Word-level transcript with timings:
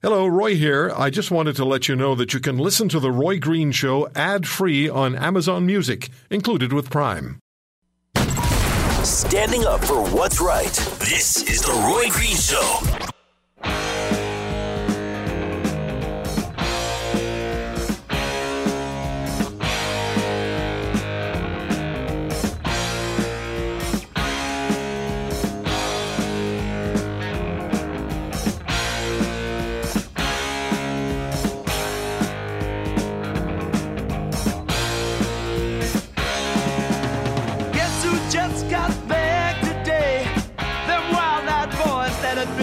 Hello, 0.00 0.28
Roy 0.28 0.54
here. 0.54 0.92
I 0.96 1.10
just 1.10 1.32
wanted 1.32 1.56
to 1.56 1.64
let 1.64 1.88
you 1.88 1.96
know 1.96 2.14
that 2.14 2.32
you 2.32 2.38
can 2.38 2.56
listen 2.56 2.88
to 2.90 3.00
The 3.00 3.10
Roy 3.10 3.40
Green 3.40 3.72
Show 3.72 4.08
ad 4.14 4.46
free 4.46 4.88
on 4.88 5.16
Amazon 5.16 5.66
Music, 5.66 6.08
included 6.30 6.72
with 6.72 6.88
Prime. 6.88 7.40
Standing 9.02 9.64
up 9.64 9.84
for 9.84 10.06
what's 10.10 10.40
right. 10.40 10.72
This 11.00 11.42
is 11.50 11.62
The 11.62 11.72
Roy 11.72 12.08
Green 12.10 12.36
Show. 12.36 13.07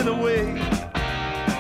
Away 0.08 0.46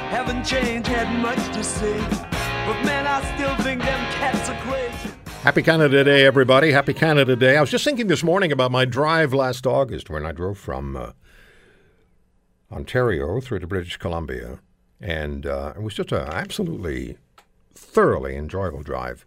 haven't 0.10 0.44
changed, 0.46 0.88
had 0.88 1.20
much 1.22 1.54
to 1.54 1.64
say, 1.64 2.00
but 2.00 2.84
man, 2.86 3.06
I 3.06 3.22
still 3.36 3.56
think 3.64 3.82
them 3.82 4.00
cats 4.14 4.50
are 4.50 4.60
crazy. 4.62 5.14
Happy 5.42 5.62
Canada 5.62 6.04
Day, 6.04 6.26
everybody. 6.26 6.72
Happy 6.72 6.94
Canada 6.94 7.36
Day. 7.36 7.58
I 7.58 7.62
was 7.62 7.70
just 7.70 7.84
thinking 7.84 8.08
this 8.08 8.24
morning 8.24 8.52
about 8.52 8.72
my 8.72 8.86
drive 8.86 9.34
last 9.34 9.68
August 9.68 10.10
when 10.10 10.26
I 10.26 10.32
drove 10.32 10.58
from 10.58 10.96
uh, 10.96 11.12
Ontario 12.72 13.42
through 13.42 13.60
to 13.60 13.68
British 13.68 13.98
Columbia. 13.98 14.60
And 15.02 15.46
uh, 15.46 15.74
it 15.76 15.84
was 15.84 15.94
just 15.94 16.12
an 16.12 16.22
absolutely 16.22 17.18
thoroughly 17.74 18.36
enjoyable 18.36 18.82
drive. 18.82 19.26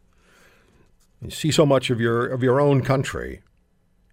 You 1.20 1.30
see 1.30 1.52
so 1.52 1.66
much 1.66 1.90
of 1.90 2.00
your, 2.00 2.26
of 2.26 2.42
your 2.42 2.60
own 2.60 2.82
country, 2.82 3.42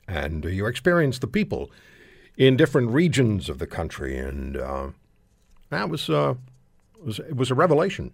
and 0.07 0.43
you 0.45 0.65
experience 0.65 1.19
the 1.19 1.27
people 1.27 1.71
in 2.37 2.57
different 2.57 2.89
regions 2.89 3.49
of 3.49 3.59
the 3.59 3.67
country. 3.67 4.17
And 4.17 4.57
uh, 4.57 4.87
that 5.69 5.89
was, 5.89 6.09
uh, 6.09 6.35
was, 7.03 7.19
it 7.19 7.35
was 7.35 7.51
a 7.51 7.55
revelation. 7.55 8.11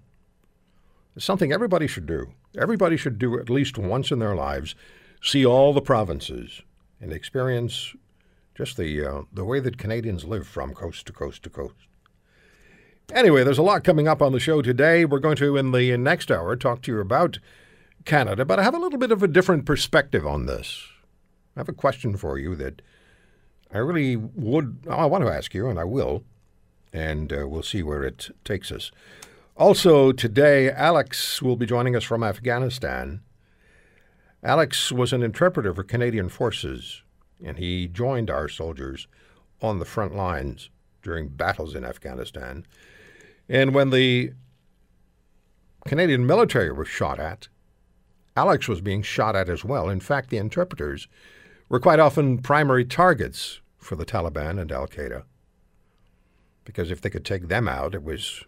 It's 1.15 1.25
something 1.25 1.51
everybody 1.51 1.87
should 1.87 2.05
do. 2.05 2.33
Everybody 2.57 2.97
should 2.97 3.19
do 3.19 3.39
at 3.39 3.49
least 3.49 3.77
once 3.77 4.11
in 4.11 4.19
their 4.19 4.35
lives, 4.35 4.75
see 5.21 5.45
all 5.45 5.73
the 5.73 5.81
provinces 5.81 6.61
and 6.99 7.11
experience 7.11 7.95
just 8.55 8.77
the 8.77 9.03
uh, 9.03 9.21
the 9.33 9.45
way 9.45 9.59
that 9.59 9.77
Canadians 9.77 10.25
live 10.25 10.47
from 10.47 10.73
coast 10.73 11.05
to 11.07 11.13
coast 11.13 11.43
to 11.43 11.49
coast. 11.49 11.73
Anyway, 13.13 13.43
there's 13.43 13.57
a 13.57 13.63
lot 13.63 13.83
coming 13.83 14.07
up 14.07 14.21
on 14.21 14.31
the 14.31 14.39
show 14.39 14.61
today. 14.61 15.03
We're 15.03 15.19
going 15.19 15.35
to, 15.37 15.57
in 15.57 15.71
the 15.71 15.97
next 15.97 16.31
hour, 16.31 16.55
talk 16.55 16.81
to 16.83 16.91
you 16.91 16.99
about 16.99 17.39
Canada, 18.05 18.45
but 18.45 18.59
I 18.59 18.63
have 18.63 18.73
a 18.73 18.79
little 18.79 18.99
bit 18.99 19.11
of 19.11 19.21
a 19.21 19.27
different 19.27 19.65
perspective 19.65 20.25
on 20.25 20.45
this. 20.45 20.87
I 21.55 21.59
have 21.59 21.69
a 21.69 21.73
question 21.73 22.15
for 22.15 22.37
you 22.37 22.55
that 22.55 22.81
I 23.73 23.77
really 23.77 24.15
would, 24.15 24.85
I 24.89 25.05
want 25.05 25.23
to 25.23 25.31
ask 25.31 25.53
you, 25.53 25.67
and 25.67 25.79
I 25.79 25.83
will, 25.83 26.23
and 26.91 27.31
uh, 27.31 27.47
we'll 27.47 27.63
see 27.63 27.83
where 27.83 28.03
it 28.03 28.29
takes 28.43 28.71
us. 28.71 28.91
Also, 29.55 30.11
today, 30.11 30.69
Alex 30.71 31.41
will 31.41 31.55
be 31.55 31.65
joining 31.65 31.95
us 31.95 32.03
from 32.03 32.23
Afghanistan. 32.23 33.21
Alex 34.43 34.91
was 34.91 35.13
an 35.13 35.23
interpreter 35.23 35.73
for 35.73 35.83
Canadian 35.83 36.29
forces, 36.29 37.03
and 37.43 37.57
he 37.57 37.87
joined 37.87 38.29
our 38.29 38.49
soldiers 38.49 39.07
on 39.61 39.79
the 39.79 39.85
front 39.85 40.15
lines 40.15 40.69
during 41.01 41.27
battles 41.27 41.75
in 41.75 41.85
Afghanistan. 41.85 42.65
And 43.47 43.73
when 43.73 43.89
the 43.91 44.33
Canadian 45.85 46.25
military 46.25 46.71
was 46.71 46.87
shot 46.87 47.19
at, 47.19 47.47
Alex 48.35 48.67
was 48.67 48.81
being 48.81 49.01
shot 49.01 49.35
at 49.35 49.49
as 49.49 49.63
well. 49.63 49.89
In 49.89 49.99
fact, 49.99 50.29
the 50.29 50.37
interpreters 50.37 51.07
were 51.71 51.79
quite 51.79 52.01
often 52.01 52.37
primary 52.37 52.83
targets 52.83 53.61
for 53.77 53.95
the 53.95 54.05
Taliban 54.05 54.59
and 54.59 54.73
Al 54.73 54.87
Qaeda. 54.87 55.23
Because 56.65 56.91
if 56.91 56.99
they 56.99 57.09
could 57.09 57.23
take 57.23 57.47
them 57.47 57.69
out, 57.69 57.95
it 57.95 58.03
was 58.03 58.43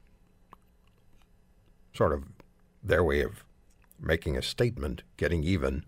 sort 1.93 2.11
of 2.11 2.25
their 2.83 3.01
way 3.01 3.21
of 3.21 3.45
making 3.97 4.35
a 4.35 4.41
statement, 4.41 5.03
getting 5.15 5.41
even. 5.41 5.85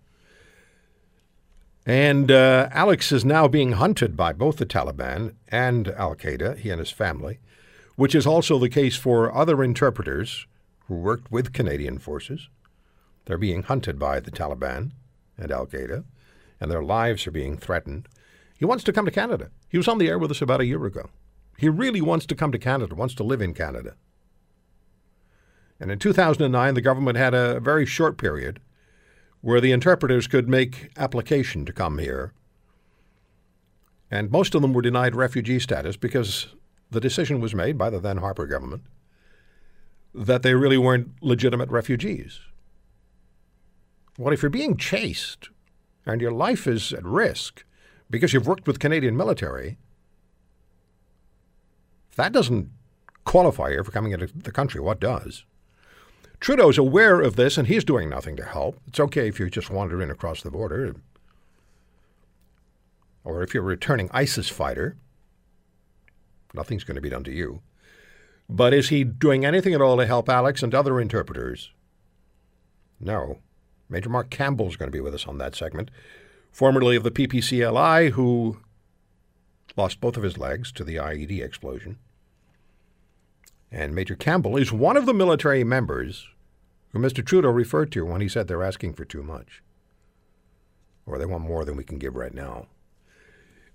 And 1.86 2.32
uh, 2.32 2.70
Alex 2.72 3.12
is 3.12 3.26
now 3.26 3.50
being 3.50 3.74
hunted 3.74 4.16
by 4.16 4.32
both 4.32 4.56
the 4.56 4.66
Taliban 4.66 5.36
and 5.50 5.90
Al 5.90 6.16
Qaeda, 6.16 6.60
he 6.60 6.70
and 6.70 6.80
his 6.80 6.92
family, 6.92 7.40
which 7.98 8.16
is 8.16 8.26
also 8.26 8.58
the 8.58 8.70
case 8.70 8.96
for 8.96 9.36
other 9.36 9.62
interpreters 9.62 10.48
who 10.88 10.96
worked 10.96 11.30
with 11.34 11.52
Canadian 11.52 12.00
forces. 12.00 12.48
They're 13.26 13.38
being 13.38 13.64
hunted 13.64 14.00
by 14.00 14.22
the 14.22 14.32
Taliban 14.32 14.92
and 15.38 15.52
Al 15.52 15.68
Qaeda, 15.68 16.06
and 16.60 16.72
their 16.72 16.84
lives 16.84 17.28
are 17.28 17.32
being 17.32 17.58
threatened. 17.58 18.08
He 18.58 18.66
wants 18.66 18.84
to 18.86 18.94
come 18.94 19.06
to 19.06 19.12
Canada. 19.12 19.50
He 19.70 19.78
was 19.78 19.88
on 19.88 19.98
the 19.98 20.08
air 20.08 20.18
with 20.18 20.32
us 20.32 20.42
about 20.42 20.62
a 20.62 20.66
year 20.66 20.86
ago. 20.86 21.10
He 21.58 21.70
really 21.70 22.02
wants 22.02 22.26
to 22.28 22.36
come 22.36 22.52
to 22.52 22.60
Canada, 22.60 22.96
wants 22.96 23.16
to 23.16 23.24
live 23.24 23.42
in 23.42 23.54
Canada. 23.54 23.96
And 25.80 25.92
in 25.92 26.00
2009, 26.00 26.74
the 26.74 26.82
government 26.82 27.18
had 27.18 27.34
a 27.34 27.60
very 27.60 27.86
short 27.86 28.18
period 28.18 28.62
where 29.42 29.62
the 29.62 29.72
interpreters 29.72 30.28
could 30.28 30.50
make 30.50 30.90
application 30.98 31.66
to 31.66 31.74
come 31.74 32.00
here. 32.00 32.34
And 34.10 34.32
most 34.32 34.56
of 34.56 34.62
them 34.62 34.74
were 34.74 34.82
denied 34.82 35.16
refugee 35.16 35.60
status 35.60 35.98
because 35.98 36.48
the 36.90 37.02
decision 37.02 37.42
was 37.42 37.54
made 37.54 37.78
by 37.78 37.90
the 37.90 38.00
then 38.00 38.18
Harper 38.18 38.46
government 38.46 38.84
that 40.14 40.44
they 40.44 40.54
really 40.54 40.78
weren't 40.78 41.12
legitimate 41.22 41.70
refugees. 41.70 42.40
What 44.16 44.32
if 44.32 44.42
you're 44.42 44.50
being 44.50 44.78
chased 44.78 45.50
and 46.06 46.22
your 46.22 46.32
life 46.32 46.68
is 46.68 46.94
at 46.94 47.04
risk 47.04 47.66
because 48.10 48.34
you've 48.34 48.48
worked 48.48 48.68
with 48.68 48.80
Canadian 48.80 49.18
military? 49.18 49.78
That 52.16 52.32
doesn't 52.32 52.70
qualify 53.26 53.70
you 53.70 53.84
for 53.84 53.92
coming 53.92 54.12
into 54.12 54.28
the 54.28 54.52
country, 54.52 54.80
what 54.80 55.00
does? 55.00 55.44
Trudeau's 56.40 56.78
aware 56.78 57.22
of 57.22 57.36
this 57.36 57.58
and 57.58 57.68
he's 57.68 57.84
doing 57.84 58.10
nothing 58.10 58.36
to 58.36 58.46
help. 58.46 58.80
It's 58.88 59.00
okay 59.00 59.28
if 59.28 59.40
you 59.40 59.50
just 59.50 59.70
wander 59.70 60.02
in 60.02 60.12
across 60.12 60.42
the 60.42 60.52
border. 60.52 60.96
Or 63.24 63.42
if 63.42 63.54
you're 63.54 63.64
a 63.64 63.66
returning 63.66 64.10
ISIS 64.14 64.50
fighter, 64.50 64.96
nothing's 66.54 66.84
going 66.84 66.96
to 66.96 67.02
be 67.02 67.10
done 67.10 67.24
to 67.24 67.34
you. 67.34 67.62
But 68.48 68.74
is 68.74 68.90
he 68.90 69.04
doing 69.04 69.44
anything 69.44 69.74
at 69.74 69.82
all 69.82 69.98
to 69.98 70.06
help 70.06 70.30
Alex 70.30 70.62
and 70.62 70.76
other 70.76 71.02
interpreters? 71.02 71.72
No. 73.00 73.40
Major 73.90 74.10
Mark 74.10 74.30
Campbell 74.30 74.68
is 74.68 74.78
going 74.78 74.88
to 74.88 74.96
be 74.96 75.02
with 75.02 75.14
us 75.14 75.28
on 75.28 75.38
that 75.38 75.56
segment, 75.56 75.92
formerly 76.52 76.96
of 76.96 77.04
the 77.04 77.12
PPCLI, 77.12 78.12
who 78.12 78.58
lost 79.78 80.02
both 80.02 80.18
of 80.18 80.24
his 80.24 80.38
legs 80.38 80.72
to 80.72 80.84
the 80.84 80.96
IED 80.96 81.44
explosion. 81.44 81.98
And 83.72 83.94
Major 83.94 84.16
Campbell 84.16 84.58
is 84.58 84.72
one 84.72 84.98
of 84.98 85.06
the 85.06 85.14
military 85.14 85.64
members 85.64 86.28
who 86.90 87.00
Mr. 87.00 87.26
Trudeau 87.26 87.50
referred 87.50 87.92
to 87.92 88.06
when 88.06 88.22
he 88.22 88.30
said 88.30 88.48
they're 88.48 88.64
asking 88.64 88.94
for 88.94 89.04
too 89.04 89.22
much, 89.22 89.62
or 91.06 91.18
they 91.18 91.26
want 91.26 91.44
more 91.44 91.66
than 91.66 91.76
we 91.76 91.84
can 91.84 91.98
give 91.98 92.16
right 92.16 92.34
now. 92.34 92.68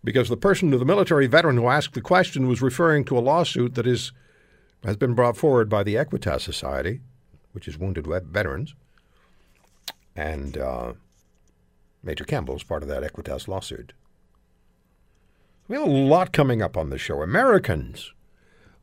Because 0.03 0.31
the 0.31 0.37
person, 0.37 0.71
the 0.71 0.85
military 0.85 1.27
veteran 1.27 1.59
who 1.59 1.69
asked 1.69 1.93
the 1.93 2.01
question, 2.01 2.49
was 2.49 2.63
referring 2.63 3.05
to 3.05 3.19
a 3.19 3.21
lawsuit 3.21 3.75
that 3.75 3.87
is, 3.87 4.13
has 4.83 4.97
been 4.97 5.15
brought 5.15 5.37
forward 5.37 5.69
by 5.69 5.83
the 5.83 5.97
Equitas 5.97 6.41
Society, 6.41 7.01
which 7.53 7.69
is 7.69 7.77
wounded 7.77 8.07
veterans. 8.07 8.75
And 10.21 10.59
uh, 10.59 10.93
Major 12.03 12.27
is 12.29 12.63
part 12.63 12.83
of 12.83 12.91
that 12.91 13.03
Equitas 13.03 13.49
lawsuit. 13.49 13.95
We 15.67 15.77
have 15.77 15.89
a 15.89 15.91
lot 15.91 16.31
coming 16.31 16.61
up 16.61 16.77
on 16.77 16.91
the 16.91 16.99
show. 16.99 17.23
Americans 17.23 18.13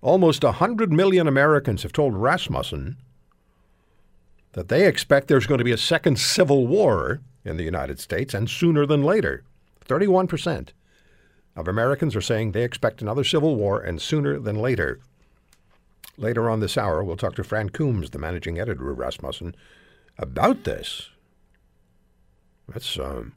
Almost 0.02 0.44
100 0.44 0.92
million 0.92 1.28
Americans 1.28 1.84
have 1.84 1.94
told 1.94 2.16
Rasmussen 2.16 2.98
that 4.54 4.68
they 4.68 4.88
expect 4.88 5.28
there's 5.28 5.46
going 5.46 5.60
to 5.60 5.64
be 5.64 5.72
a 5.72 5.78
second 5.78 6.18
civil 6.18 6.66
war 6.66 7.22
in 7.46 7.58
the 7.58 7.64
United 7.64 8.00
States 8.00 8.34
and 8.34 8.50
sooner 8.50 8.88
than 8.88 9.04
later. 9.04 9.44
31% 9.86 10.70
of 11.56 11.68
Americans 11.68 12.16
are 12.16 12.22
saying 12.22 12.52
they 12.52 12.64
expect 12.64 13.02
another 13.02 13.24
civil 13.24 13.56
war 13.56 13.80
and 13.80 14.02
sooner 14.02 14.40
than 14.40 14.56
later. 14.56 15.00
Later 16.18 16.50
on 16.50 16.62
this 16.62 16.78
hour, 16.78 17.04
we'll 17.04 17.16
talk 17.16 17.36
to 17.36 17.44
Fran 17.44 17.70
Coombs, 17.70 18.10
the 18.10 18.20
managing 18.20 18.60
editor 18.60 18.90
of 18.90 18.98
Rasmussen, 18.98 19.56
about 20.18 20.64
this. 20.64 21.10
That's 22.68 23.00
um, 23.00 23.34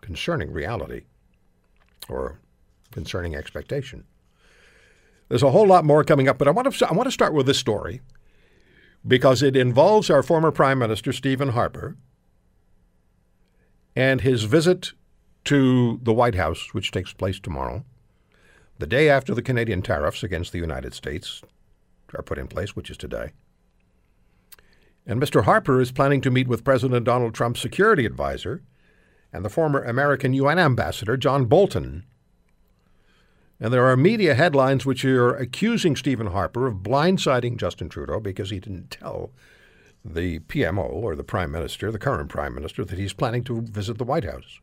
concerning 0.00 0.52
reality 0.52 1.02
or 2.08 2.40
concerning 2.90 3.34
expectation. 3.34 4.04
There's 5.28 5.42
a 5.42 5.50
whole 5.50 5.66
lot 5.66 5.84
more 5.84 6.02
coming 6.02 6.28
up, 6.28 6.38
but 6.38 6.48
I 6.48 6.50
want 6.50 6.72
to 6.72 6.88
I 6.88 6.92
want 6.92 7.06
to 7.06 7.12
start 7.12 7.34
with 7.34 7.46
this 7.46 7.58
story 7.58 8.00
because 9.06 9.42
it 9.42 9.56
involves 9.56 10.10
our 10.10 10.22
former 10.22 10.50
Prime 10.50 10.78
Minister 10.78 11.12
Stephen 11.12 11.50
Harper 11.50 11.96
and 13.94 14.20
his 14.20 14.44
visit 14.44 14.92
to 15.44 16.00
the 16.02 16.12
White 16.12 16.34
House, 16.34 16.74
which 16.74 16.90
takes 16.90 17.12
place 17.12 17.38
tomorrow, 17.38 17.84
the 18.78 18.86
day 18.86 19.08
after 19.08 19.34
the 19.34 19.42
Canadian 19.42 19.82
tariffs 19.82 20.22
against 20.22 20.52
the 20.52 20.58
United 20.58 20.94
States 20.94 21.42
are 22.14 22.22
put 22.22 22.38
in 22.38 22.48
place, 22.48 22.74
which 22.74 22.90
is 22.90 22.96
today. 22.96 23.30
And 25.06 25.20
Mr. 25.20 25.44
Harper 25.44 25.80
is 25.80 25.92
planning 25.92 26.20
to 26.22 26.30
meet 26.30 26.48
with 26.48 26.64
President 26.64 27.04
Donald 27.04 27.34
Trump's 27.34 27.60
security 27.60 28.04
advisor 28.04 28.62
and 29.32 29.44
the 29.44 29.50
former 29.50 29.82
American 29.82 30.32
UN 30.32 30.58
ambassador, 30.58 31.16
John 31.16 31.46
Bolton. 31.46 32.04
And 33.60 33.72
there 33.72 33.86
are 33.86 33.96
media 33.96 34.34
headlines 34.34 34.86
which 34.86 35.04
are 35.04 35.36
accusing 35.36 35.94
Stephen 35.94 36.28
Harper 36.28 36.66
of 36.66 36.76
blindsiding 36.76 37.56
Justin 37.58 37.88
Trudeau 37.88 38.18
because 38.18 38.50
he 38.50 38.58
didn't 38.58 38.90
tell 38.90 39.30
the 40.04 40.38
PMO 40.40 40.88
or 40.90 41.14
the 41.14 41.22
Prime 41.22 41.52
Minister, 41.52 41.92
the 41.92 41.98
current 41.98 42.30
Prime 42.30 42.54
Minister, 42.54 42.84
that 42.84 42.98
he's 42.98 43.12
planning 43.12 43.44
to 43.44 43.60
visit 43.60 43.98
the 43.98 44.04
White 44.04 44.24
House. 44.24 44.60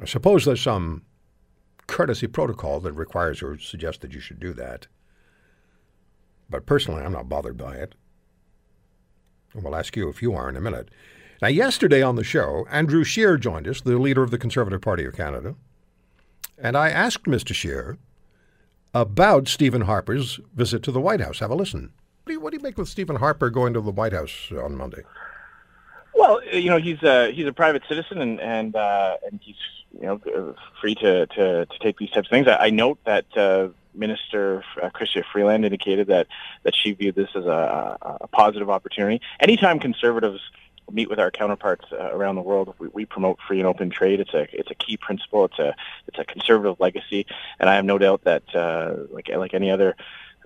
I 0.00 0.06
suppose 0.06 0.44
there's 0.44 0.62
some 0.62 1.02
courtesy 1.86 2.26
protocol 2.26 2.80
that 2.80 2.92
requires 2.92 3.42
or 3.42 3.58
suggests 3.58 4.00
that 4.00 4.14
you 4.14 4.20
should 4.20 4.40
do 4.40 4.52
that. 4.54 4.86
But 6.48 6.66
personally, 6.66 7.02
I'm 7.02 7.12
not 7.12 7.28
bothered 7.28 7.58
by 7.58 7.74
it. 7.74 7.94
And 9.52 9.62
we'll 9.62 9.76
ask 9.76 9.96
you 9.96 10.08
if 10.08 10.22
you 10.22 10.34
are 10.34 10.48
in 10.48 10.56
a 10.56 10.60
minute. 10.60 10.90
Now, 11.40 11.48
yesterday 11.48 12.02
on 12.02 12.16
the 12.16 12.24
show, 12.24 12.66
Andrew 12.68 13.04
Scheer 13.04 13.36
joined 13.36 13.68
us, 13.68 13.80
the 13.80 13.96
leader 13.96 14.22
of 14.22 14.32
the 14.32 14.38
Conservative 14.38 14.80
Party 14.80 15.04
of 15.04 15.14
Canada. 15.14 15.54
And 16.56 16.76
I 16.76 16.90
asked 16.90 17.24
Mr. 17.24 17.54
Scheer 17.54 17.96
about 18.92 19.46
Stephen 19.46 19.82
Harper's 19.82 20.40
visit 20.54 20.82
to 20.82 20.92
the 20.92 21.00
White 21.00 21.20
House. 21.20 21.38
Have 21.38 21.50
a 21.50 21.54
listen. 21.54 21.92
What 22.24 22.26
do 22.26 22.32
you, 22.32 22.40
what 22.40 22.50
do 22.50 22.56
you 22.56 22.62
make 22.62 22.76
with 22.76 22.88
Stephen 22.88 23.16
Harper 23.16 23.50
going 23.50 23.72
to 23.74 23.80
the 23.80 23.92
White 23.92 24.12
House 24.12 24.50
on 24.50 24.76
Monday? 24.76 25.02
Well, 26.14 26.40
you 26.52 26.68
know, 26.68 26.78
he's 26.78 27.00
a 27.04 27.30
he's 27.30 27.46
a 27.46 27.52
private 27.52 27.82
citizen, 27.88 28.20
and 28.20 28.40
and 28.40 28.74
uh, 28.74 29.16
and 29.30 29.38
he's 29.40 29.54
you 29.92 30.06
know 30.06 30.54
free 30.80 30.96
to, 30.96 31.26
to, 31.26 31.66
to 31.66 31.78
take 31.80 31.98
these 31.98 32.10
types 32.10 32.26
of 32.26 32.30
things. 32.30 32.48
I, 32.48 32.56
I 32.56 32.70
note 32.70 32.98
that 33.06 33.24
uh, 33.36 33.68
Minister 33.94 34.64
uh, 34.82 34.90
Freeland 35.32 35.64
indicated 35.64 36.08
that 36.08 36.26
that 36.64 36.74
she 36.74 36.92
viewed 36.92 37.14
this 37.14 37.28
as 37.36 37.44
a, 37.44 37.96
a 38.20 38.26
positive 38.26 38.68
opportunity. 38.68 39.20
Anytime 39.38 39.78
conservatives 39.78 40.40
meet 40.90 41.08
with 41.08 41.18
our 41.18 41.30
counterparts 41.30 41.86
uh, 41.92 42.10
around 42.12 42.36
the 42.36 42.42
world. 42.42 42.74
We, 42.78 42.88
we, 42.88 43.04
promote 43.06 43.38
free 43.46 43.58
and 43.58 43.66
open 43.66 43.90
trade. 43.90 44.20
It's 44.20 44.34
a 44.34 44.46
it's 44.52 44.70
a 44.70 44.74
key 44.74 44.96
principle. 44.96 45.44
It's 45.44 45.58
a 45.58 45.74
it's 46.06 46.18
a 46.18 46.24
conservative 46.24 46.80
legacy, 46.80 47.26
and 47.58 47.68
I 47.68 47.74
have 47.74 47.84
no 47.84 47.98
doubt 47.98 48.24
that 48.24 48.42
uh, 48.54 48.94
like 49.10 49.28
like 49.28 49.54
any 49.54 49.70
other. 49.70 49.96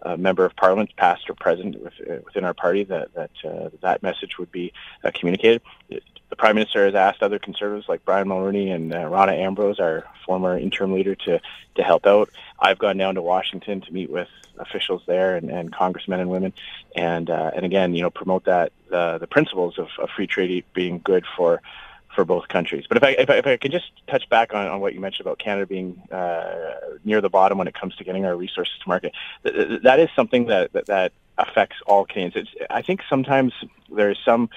Uh, 0.05 0.17
member 0.17 0.45
of 0.45 0.57
parliament, 0.57 0.91
past 0.97 1.31
or 1.31 1.35
present, 1.35 1.77
uh, 1.77 2.17
within 2.25 2.45
our 2.45 2.55
party, 2.55 2.83
that 2.83 3.15
that 3.15 3.31
uh, 3.45 3.69
that 3.83 4.03
message 4.03 4.37
would 4.39 4.51
be 4.51 4.73
uh, 5.05 5.13
communicated. 5.15 5.63
The 5.89 6.37
prime 6.37 6.57
minister 6.57 6.85
has 6.87 6.95
asked 6.95 7.23
other 7.23 7.39
conservatives 7.39 7.89
like 7.89 8.05
Brian 8.05 8.27
Mulroney 8.27 8.75
and 8.75 8.93
Rona 8.93 9.33
Ambrose, 9.33 9.79
our 9.79 10.05
former 10.27 10.59
interim 10.59 10.93
leader, 10.93 11.15
to 11.15 11.41
to 11.77 11.83
help 11.83 12.07
out. 12.07 12.31
I've 12.59 12.79
gone 12.79 12.97
down 12.97 13.15
to 13.15 13.23
Washington 13.23 13.81
to 13.83 13.93
meet 13.93 14.11
with 14.11 14.29
officials 14.59 15.03
there 15.07 15.37
and, 15.37 15.51
and 15.51 15.73
congressmen 15.73 16.21
and 16.21 16.31
women, 16.31 16.53
and 16.97 17.31
uh, 17.31 17.53
and 17.55 17.65
again, 17.65 17.95
you 17.95 18.03
know, 18.03 18.11
promote 18.11 18.45
that 18.47 18.73
the 18.91 19.19
the 19.19 19.27
principles 19.27 19.79
of, 19.79 19.89
of 19.99 20.11
free 20.11 20.27
trade 20.27 20.65
being 20.75 21.01
good 21.05 21.25
for 21.37 21.63
for 22.15 22.25
both 22.25 22.49
countries. 22.49 22.85
But 22.89 22.97
if 22.99 23.03
I 23.03 23.11
if 23.11 23.31
I, 23.31 23.35
if 23.35 23.47
I 23.47 23.57
can 23.57 23.71
just 23.71 23.91
touch 24.07 24.29
back 24.29 24.55
on, 24.55 24.67
on 24.67 24.81
what 24.81 24.95
you 24.95 25.01
mentioned 25.01 25.27
about 25.27 25.39
Canada 25.39 25.67
being 25.67 26.01
uh, 26.11 26.75
near 27.05 27.21
the 27.21 27.31
bottom 27.31 27.59
when 27.59 27.69
it 27.69 27.75
comes 27.75 27.97
to 27.97 28.05
getting 28.05 28.25
our 28.25 28.37
resources 28.37 28.75
to 28.83 28.89
market, 28.89 29.13
th- 29.45 29.83
that 29.83 30.01
is 30.01 30.09
something 30.15 30.47
that, 30.47 30.73
that 30.73 30.87
that 30.87 31.13
affects 31.39 31.77
all 31.87 32.05
Canadians. 32.05 32.35
It's, 32.37 32.71
I 32.71 32.83
think 32.83 33.01
sometimes 33.09 33.53
there 33.91 34.11
is 34.11 34.19
some 34.25 34.51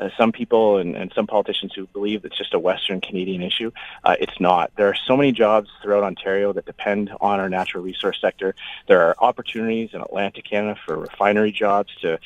uh, 0.00 0.08
some 0.16 0.32
people 0.32 0.78
and, 0.78 0.96
and, 0.96 1.12
some 1.14 1.26
politicians 1.26 1.72
who 1.74 1.86
believe 1.88 2.24
it's 2.24 2.38
just 2.38 2.54
a 2.54 2.58
Western 2.58 2.98
Canadian 2.98 3.42
issue. 3.42 3.70
Uh, 4.04 4.16
it's 4.18 4.40
not. 4.40 4.72
There 4.76 4.88
are 4.88 4.94
so 4.94 5.18
many 5.18 5.32
jobs 5.32 5.68
throughout 5.82 6.02
Ontario 6.02 6.52
that 6.54 6.64
depend 6.64 7.10
on 7.20 7.40
our 7.40 7.50
natural 7.50 7.84
resource 7.84 8.18
sector. 8.18 8.54
There 8.88 9.02
are 9.02 9.14
opportunities 9.18 9.90
in 9.92 10.00
Atlantic 10.00 10.46
Canada 10.46 10.80
for 10.86 10.96
refinery 10.96 11.52
jobs 11.52 11.94
to 12.00 12.18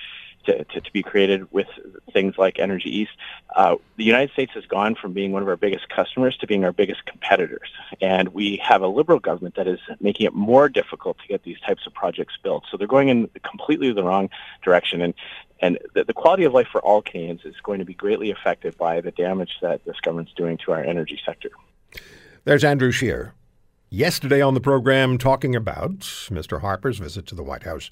to, 0.47 0.65
to, 0.65 0.81
to, 0.81 0.93
be 0.93 1.03
created 1.03 1.51
with 1.53 1.67
things 2.13 2.39
like 2.39 2.59
Energy 2.59 2.89
East. 2.89 3.13
Uh, 3.55 3.77
the 3.97 4.05
United 4.05 4.31
States 4.33 4.53
has 4.55 4.65
gone 4.67 4.95
from 4.95 5.13
being 5.13 5.33
one 5.33 5.43
of 5.43 5.49
our 5.49 5.57
biggest 5.57 5.89
customers 5.89 6.37
to 6.39 6.47
being 6.47 6.65
our 6.65 6.73
biggest 6.73 7.05
competitors. 7.05 7.71
And 8.01 8.29
we 8.29 8.57
have 8.63 8.83
a 8.83 8.89
Liberal 8.89 9.19
government 9.19 9.57
that 9.57 9.67
is 9.67 9.81
making 10.01 10.27
it 10.27 10.35
more 10.35 10.69
difficult 10.69 11.19
to 11.19 11.29
get 11.29 11.43
these 11.43 11.61
types 11.61 11.87
of 11.87 11.95
projects 11.95 12.35
built. 12.43 12.65
So 12.71 12.77
they're 12.77 12.87
going 12.87 13.09
in 13.09 13.29
completely 13.43 13.93
the 13.93 14.03
wrong 14.03 14.31
direction. 14.63 15.03
And, 15.03 15.15
and 15.61 15.79
the, 15.95 16.05
the, 16.05 16.13
quality 16.13 16.45
of 16.45 16.53
life 16.53 16.69
for 16.71 16.81
all 16.81 17.03
Canadians 17.03 17.43
is 17.45 17.55
going 17.63 17.79
to 17.79 17.85
be 17.85 17.95
greatly 17.95 18.31
affected 18.31 18.77
by 18.79 19.01
the 19.01 19.11
damage 19.11 19.59
that 19.63 19.85
this 19.85 19.97
government's 20.01 20.33
doing 20.35 20.59
to 20.59 20.73
our 20.73 20.83
energy 20.83 21.21
sector. 21.25 21.51
There's 22.45 22.65
Andrew 22.65 22.93
Scheer. 22.93 23.35
Yesterday 23.89 24.43
on 24.43 24.55
the 24.55 24.61
program, 24.61 25.17
talking 25.17 25.55
about 25.55 26.01
Mr. 26.01 26.61
Harper's 26.61 26.99
visit 26.99 27.25
to 27.27 27.37
the 27.37 27.45
White 27.45 27.63
House 27.63 27.91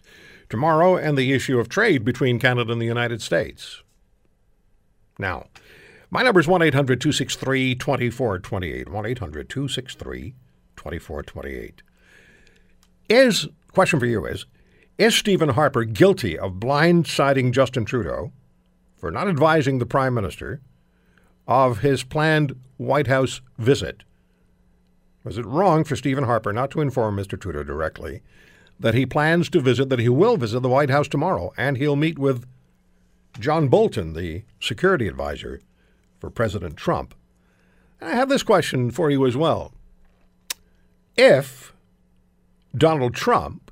tomorrow 0.48 0.96
and 0.96 1.16
the 1.16 1.32
issue 1.32 1.60
of 1.60 1.68
trade 1.68 2.04
between 2.04 2.40
Canada 2.40 2.72
and 2.72 2.82
the 2.82 2.86
United 2.86 3.22
States. 3.22 3.80
Now, 5.20 5.46
my 6.10 6.24
number 6.24 6.40
is 6.40 6.48
1 6.48 6.62
800 6.62 7.00
263 7.00 7.76
2428. 7.76 8.88
1 8.88 9.06
800 9.06 9.48
263 9.48 10.34
2428. 10.74 11.82
Is, 13.08 13.46
question 13.72 14.00
for 14.00 14.06
you 14.06 14.26
is, 14.26 14.46
is 14.98 15.14
Stephen 15.14 15.50
Harper 15.50 15.84
guilty 15.84 16.36
of 16.36 16.54
blindsiding 16.54 17.52
Justin 17.52 17.84
Trudeau 17.84 18.32
for 18.96 19.12
not 19.12 19.28
advising 19.28 19.78
the 19.78 19.86
Prime 19.86 20.14
Minister 20.14 20.60
of 21.46 21.78
his 21.78 22.02
planned 22.02 22.56
White 22.78 23.06
House 23.06 23.40
visit? 23.58 24.02
Was 25.24 25.38
it 25.38 25.46
wrong 25.46 25.84
for 25.84 25.96
Stephen 25.96 26.24
Harper 26.24 26.52
not 26.52 26.70
to 26.72 26.82
inform 26.82 27.16
Mr. 27.16 27.40
Trudeau 27.40 27.64
directly 27.64 28.22
that 28.78 28.94
he 28.94 29.06
plans 29.06 29.48
to 29.50 29.60
visit, 29.60 29.88
that 29.88 29.98
he 29.98 30.08
will 30.08 30.36
visit 30.36 30.60
the 30.60 30.68
White 30.68 30.90
House 30.90 31.08
tomorrow, 31.08 31.52
and 31.56 31.78
he'll 31.78 31.96
meet 31.96 32.18
with 32.18 32.46
John 33.40 33.68
Bolton, 33.68 34.12
the 34.12 34.42
security 34.60 35.08
advisor 35.08 35.60
for 36.20 36.28
President 36.28 36.76
Trump? 36.76 37.14
And 38.00 38.10
I 38.10 38.14
have 38.14 38.28
this 38.28 38.42
question 38.42 38.90
for 38.90 39.10
you 39.10 39.24
as 39.26 39.36
well. 39.36 39.72
If 41.16 41.72
Donald 42.76 43.14
Trump 43.14 43.70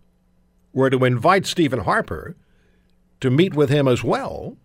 were 0.73 0.89
to 0.89 1.05
invite 1.05 1.45
Stephen 1.45 1.81
Harper 1.81 2.35
to 3.21 3.31
meet 3.31 3.55
with 3.55 3.69
him 3.69 3.87
as 3.87 4.03
well, 4.03 4.57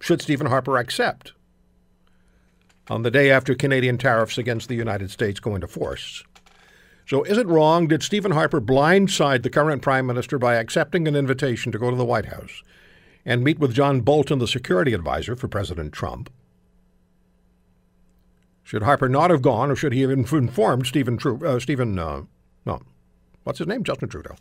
should 0.00 0.22
Stephen 0.22 0.46
Harper 0.46 0.76
accept 0.76 1.32
on 2.88 3.02
the 3.02 3.10
day 3.10 3.30
after 3.30 3.54
Canadian 3.54 3.98
tariffs 3.98 4.38
against 4.38 4.68
the 4.68 4.74
United 4.74 5.10
States 5.10 5.40
go 5.40 5.54
into 5.54 5.66
force? 5.66 6.24
So, 7.06 7.22
is 7.22 7.38
it 7.38 7.46
wrong? 7.46 7.86
Did 7.88 8.02
Stephen 8.02 8.32
Harper 8.32 8.60
blindside 8.60 9.42
the 9.42 9.50
current 9.50 9.80
Prime 9.80 10.06
Minister 10.06 10.38
by 10.38 10.56
accepting 10.56 11.08
an 11.08 11.16
invitation 11.16 11.72
to 11.72 11.78
go 11.78 11.90
to 11.90 11.96
the 11.96 12.04
White 12.04 12.26
House 12.26 12.62
and 13.24 13.42
meet 13.42 13.58
with 13.58 13.74
John 13.74 14.00
Bolton, 14.02 14.38
the 14.38 14.46
security 14.46 14.92
advisor 14.92 15.34
for 15.34 15.48
President 15.48 15.92
Trump? 15.92 16.30
Should 18.62 18.82
Harper 18.82 19.08
not 19.08 19.30
have 19.30 19.40
gone, 19.40 19.70
or 19.70 19.76
should 19.76 19.94
he 19.94 20.02
have 20.02 20.10
informed 20.10 20.86
Stephen, 20.86 21.16
Tru- 21.16 21.46
uh, 21.46 21.58
Stephen 21.58 21.98
uh, 21.98 22.22
no, 22.66 22.82
What's 23.48 23.60
his 23.60 23.66
name? 23.66 23.82
Justin 23.82 24.10
Trudeau. 24.10 24.36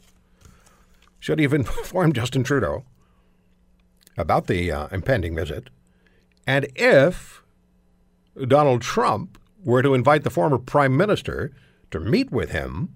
Should 1.17 1.39
he 1.39 1.43
have 1.43 1.53
informed 1.53 2.15
Justin 2.15 2.43
Trudeau 2.43 2.83
about 4.17 4.47
the 4.47 4.69
uh, 4.69 4.87
impending 4.91 5.33
visit? 5.33 5.69
And 6.45 6.67
if 6.75 7.41
Donald 8.45 8.81
Trump 8.81 9.37
were 9.63 9.81
to 9.81 9.93
invite 9.93 10.23
the 10.23 10.29
former 10.29 10.57
prime 10.57 10.95
minister 10.95 11.51
to 11.91 11.99
meet 11.99 12.31
with 12.31 12.51
him, 12.51 12.95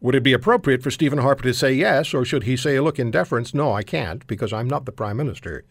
would 0.00 0.14
it 0.14 0.22
be 0.22 0.32
appropriate 0.32 0.82
for 0.82 0.90
Stephen 0.90 1.18
Harper 1.18 1.42
to 1.42 1.52
say 1.52 1.72
yes, 1.72 2.14
or 2.14 2.24
should 2.24 2.44
he 2.44 2.56
say, 2.56 2.80
look, 2.80 2.98
in 2.98 3.10
deference, 3.10 3.52
no, 3.52 3.72
I 3.72 3.82
can't, 3.82 4.26
because 4.26 4.52
I'm 4.52 4.68
not 4.68 4.86
the 4.86 4.92
prime 4.92 5.18
minister? 5.18 5.64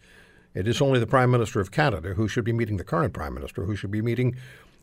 It 0.54 0.68
is 0.68 0.80
only 0.80 1.00
the 1.00 1.06
prime 1.06 1.30
minister 1.30 1.60
of 1.60 1.70
Canada 1.70 2.14
who 2.14 2.28
should 2.28 2.44
be 2.44 2.52
meeting 2.52 2.76
the 2.76 2.84
current 2.84 3.12
prime 3.12 3.34
minister, 3.34 3.64
who 3.64 3.76
should 3.76 3.90
be 3.90 4.02
meeting 4.02 4.36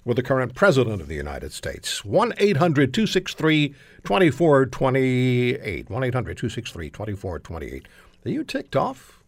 with 0.04 0.18
the 0.18 0.24
current 0.24 0.56
President 0.56 1.02
of 1.02 1.08
the 1.08 1.16
United 1.16 1.52
States. 1.52 2.04
1 2.06 2.34
800 2.38 2.94
263 2.94 3.70
2428. 4.04 5.90
1 5.90 6.04
800 6.04 6.38
263 6.38 6.90
2428. 6.90 7.88
Are 8.26 8.30
you 8.30 8.44
ticked 8.44 8.76
off 8.76 9.22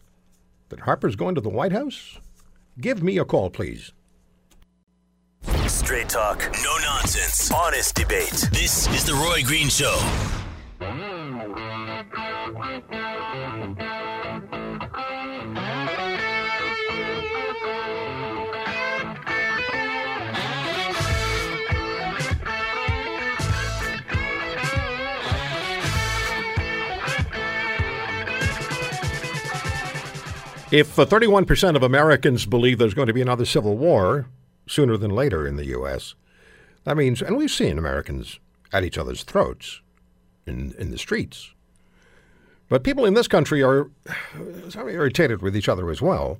that 0.69 0.81
Harper's 0.81 1.15
going 1.15 1.35
to 1.35 1.41
the 1.41 1.49
White 1.49 1.73
House? 1.73 2.19
Give 2.79 3.03
me 3.03 3.17
a 3.17 3.25
call, 3.25 3.49
please. 3.49 3.91
Straight 5.67 6.09
talk, 6.09 6.39
no 6.63 6.77
nonsense, 6.79 7.51
honest 7.51 7.95
debate. 7.95 8.49
This 8.51 8.87
is 8.89 9.05
The 9.05 9.13
Roy 9.13 9.41
Green 9.43 9.69
Show. 9.69 9.97
If 30.71 30.99
uh, 30.99 31.05
31% 31.05 31.75
of 31.75 31.81
Americans 31.81 32.45
believe 32.45 32.77
there's 32.77 32.93
going 32.93 33.07
to 33.07 33.13
be 33.13 33.23
another 33.23 33.45
civil 33.45 33.75
war 33.75 34.27
sooner 34.67 34.97
than 34.97 35.09
later 35.09 35.47
in 35.47 35.55
the 35.55 35.65
U.S., 35.65 36.13
that 36.83 36.95
means, 36.95 37.23
and 37.23 37.35
we've 37.35 37.49
seen 37.49 37.79
Americans 37.79 38.39
at 38.71 38.83
each 38.83 38.97
other's 38.97 39.23
throats 39.23 39.81
in, 40.45 40.75
in 40.77 40.91
the 40.91 40.99
streets. 40.99 41.53
But 42.67 42.83
people 42.83 43.03
in 43.05 43.15
this 43.15 43.27
country 43.27 43.63
are 43.63 43.89
irritated 44.75 45.41
with 45.41 45.57
each 45.57 45.67
other 45.67 45.89
as 45.89 46.03
well. 46.03 46.39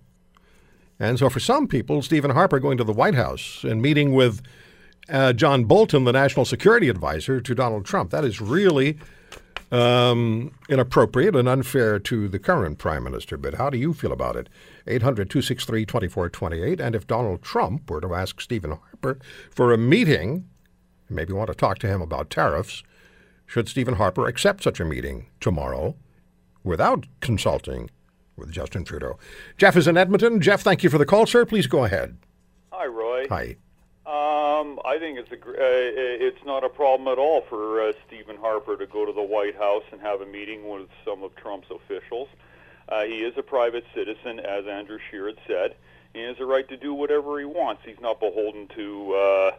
And 0.99 1.17
so, 1.17 1.27
for 1.29 1.39
some 1.39 1.67
people, 1.67 2.03
Stephen 2.03 2.31
Harper 2.31 2.59
going 2.59 2.77
to 2.77 2.83
the 2.83 2.93
White 2.93 3.15
House 3.15 3.63
and 3.63 3.81
meeting 3.81 4.13
with 4.13 4.43
uh, 5.09 5.33
John 5.33 5.63
Bolton, 5.63 6.03
the 6.03 6.11
national 6.11 6.45
security 6.45 6.87
advisor 6.87 7.41
to 7.41 7.55
Donald 7.55 7.83
Trump, 7.83 8.11
that 8.11 8.25
is 8.25 8.39
really 8.39 8.99
um, 9.71 10.51
inappropriate 10.67 11.35
and 11.35 11.47
unfair 11.47 11.99
to 11.99 12.27
the 12.27 12.39
current 12.39 12.77
prime 12.77 13.03
minister. 13.03 13.37
But 13.37 13.55
how 13.55 13.69
do 13.69 13.77
you 13.77 13.93
feel 13.93 14.11
about 14.11 14.35
it? 14.35 14.49
800 14.87 15.29
263 15.29 15.85
2428. 15.85 16.79
And 16.79 16.95
if 16.95 17.07
Donald 17.07 17.41
Trump 17.41 17.89
were 17.89 18.01
to 18.01 18.13
ask 18.13 18.41
Stephen 18.41 18.71
Harper 18.71 19.19
for 19.51 19.71
a 19.71 19.77
meeting, 19.77 20.45
maybe 21.09 21.33
want 21.33 21.49
to 21.49 21.55
talk 21.55 21.79
to 21.79 21.87
him 21.87 22.01
about 22.01 22.29
tariffs, 22.29 22.83
should 23.45 23.67
Stephen 23.67 23.95
Harper 23.95 24.27
accept 24.27 24.63
such 24.63 24.79
a 24.79 24.85
meeting 24.85 25.27
tomorrow 25.39 25.95
without 26.63 27.05
consulting 27.19 27.89
with 28.35 28.51
Justin 28.51 28.83
Trudeau? 28.83 29.17
Jeff 29.57 29.75
is 29.75 29.87
in 29.87 29.97
Edmonton. 29.97 30.39
Jeff, 30.39 30.61
thank 30.61 30.83
you 30.83 30.89
for 30.89 30.97
the 30.97 31.05
call, 31.05 31.25
sir. 31.25 31.45
Please 31.45 31.67
go 31.67 31.83
ahead. 31.83 32.17
Hi, 32.71 32.85
Roy. 32.85 33.27
Hi. 33.29 33.55
Um, 34.59 34.79
I 34.83 34.97
think 34.97 35.17
it's 35.17 35.31
a 35.31 35.35
uh, 35.35 36.25
it's 36.27 36.43
not 36.45 36.63
a 36.63 36.69
problem 36.69 37.07
at 37.07 37.17
all 37.17 37.41
for 37.41 37.81
uh, 37.81 37.93
Stephen 38.07 38.35
Harper 38.35 38.75
to 38.77 38.85
go 38.85 39.05
to 39.05 39.13
the 39.13 39.21
White 39.21 39.55
House 39.55 39.83
and 39.91 40.01
have 40.01 40.21
a 40.21 40.25
meeting 40.25 40.67
with 40.67 40.87
some 41.05 41.23
of 41.23 41.35
Trump's 41.35 41.69
officials. 41.69 42.27
Uh, 42.89 43.03
he 43.03 43.21
is 43.21 43.37
a 43.37 43.43
private 43.43 43.85
citizen, 43.93 44.39
as 44.39 44.65
Andrew 44.67 44.99
Scheer 45.09 45.27
had 45.27 45.37
said. 45.47 45.75
He 46.13 46.21
has 46.21 46.39
a 46.39 46.45
right 46.45 46.67
to 46.69 46.77
do 46.77 46.93
whatever 46.93 47.39
he 47.39 47.45
wants. 47.45 47.83
He's 47.85 47.99
not 48.01 48.19
beholden 48.19 48.67
to 48.75 49.13
uh, 49.13 49.51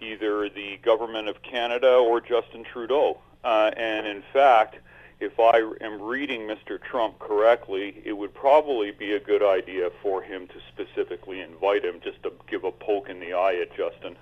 either 0.00 0.48
the 0.48 0.78
government 0.82 1.28
of 1.28 1.42
Canada 1.42 1.94
or 1.94 2.20
Justin 2.20 2.64
Trudeau. 2.64 3.18
Uh, 3.44 3.70
and 3.76 4.06
in 4.06 4.22
fact, 4.32 4.76
if 5.20 5.38
I 5.38 5.58
am 5.80 6.02
reading 6.02 6.42
Mr. 6.42 6.82
Trump 6.82 7.20
correctly, 7.20 8.02
it 8.04 8.12
would 8.14 8.34
probably 8.34 8.90
be 8.90 9.12
a 9.12 9.20
good 9.20 9.42
idea 9.42 9.90
for 10.02 10.20
him 10.22 10.48
to 10.48 10.54
specifically 10.72 11.40
invite 11.40 11.84
him 11.84 12.00
just 12.02 12.22
to 12.24 12.32
give 12.48 12.64
a 12.64 12.72
poke 12.72 13.08
in 13.08 13.20
the 13.20 13.32
eye 13.32 13.54
at 13.54 13.76
Justin. 13.76 14.16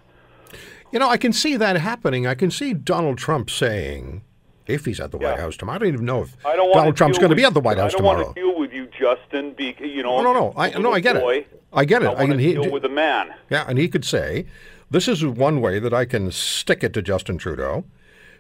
You 0.92 0.98
know, 0.98 1.08
I 1.08 1.16
can 1.16 1.32
see 1.32 1.56
that 1.56 1.76
happening. 1.76 2.26
I 2.26 2.34
can 2.34 2.50
see 2.50 2.74
Donald 2.74 3.18
Trump 3.18 3.48
saying, 3.50 4.22
if 4.66 4.84
he's 4.84 5.00
at 5.00 5.10
the 5.10 5.18
White 5.18 5.38
House 5.38 5.56
tomorrow, 5.56 5.76
I 5.76 5.78
don't 5.78 5.88
even 5.94 6.04
know 6.06 6.22
if 6.22 6.36
I 6.46 6.56
don't 6.56 6.66
want 6.68 6.74
Donald 6.74 6.96
Trump's 6.96 7.18
going 7.18 7.30
to 7.30 7.36
be 7.36 7.44
at 7.44 7.54
the 7.54 7.60
White 7.60 7.78
House 7.78 7.94
tomorrow. 7.94 8.20
I 8.20 8.22
don't 8.24 8.34
tomorrow. 8.34 8.50
want 8.50 8.56
to 8.56 8.60
deal 8.60 8.60
with 8.60 8.72
you, 8.72 8.88
Justin. 8.98 9.52
Be, 9.54 9.74
you 9.80 10.02
know, 10.02 10.20
No, 10.22 10.32
no, 10.32 10.40
no. 10.40 10.54
I- 10.56 10.70
no, 10.78 10.92
I 10.92 11.00
get 11.00 11.16
it. 11.16 11.46
I 11.72 11.84
get 11.84 12.02
it. 12.02 12.06
I 12.08 12.12
I 12.12 12.26
can- 12.26 12.36
to 12.38 12.42
he- 12.42 12.52
deal 12.54 12.70
with 12.70 12.84
a 12.84 12.88
man. 12.88 13.32
Yeah, 13.50 13.64
and 13.68 13.78
he 13.78 13.88
could 13.88 14.04
say, 14.04 14.46
this 14.90 15.06
is 15.08 15.24
one 15.24 15.60
way 15.60 15.78
that 15.78 15.94
I 15.94 16.04
can 16.04 16.30
stick 16.32 16.82
it 16.82 16.92
to 16.94 17.02
Justin 17.02 17.38
Trudeau. 17.38 17.84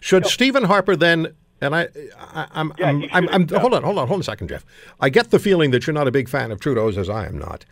Should 0.00 0.26
Stephen 0.26 0.64
Harper 0.64 0.96
then, 0.96 1.34
and 1.60 1.76
I, 1.76 1.88
I 2.20 2.46
I'm, 2.52 2.72
Yeah, 2.78 2.88
I'm, 2.88 3.08
I'm, 3.12 3.28
I'm 3.28 3.48
hold 3.48 3.74
on, 3.74 3.82
hold 3.84 3.98
on, 3.98 4.08
hold 4.08 4.16
on 4.16 4.20
a 4.20 4.24
second, 4.24 4.48
Jeff. 4.48 4.64
I 4.98 5.08
get 5.10 5.30
the 5.30 5.38
feeling 5.38 5.70
that 5.72 5.86
you're 5.86 5.94
not 5.94 6.08
a 6.08 6.10
big 6.10 6.28
fan 6.28 6.50
of 6.50 6.58
Trudeau's, 6.58 6.96
as 6.98 7.08
I 7.08 7.26
am 7.26 7.38
not. 7.38 7.64